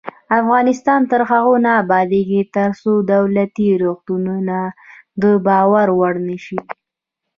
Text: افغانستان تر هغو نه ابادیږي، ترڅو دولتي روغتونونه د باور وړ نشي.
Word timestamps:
افغانستان 0.39 1.01
تر 1.11 1.21
هغو 1.29 1.55
نه 1.65 1.71
ابادیږي، 1.81 2.41
ترڅو 2.55 2.91
دولتي 3.13 3.67
روغتونونه 3.83 4.57
د 5.21 5.23
باور 5.47 5.87
وړ 5.99 6.13
نشي. 6.27 6.59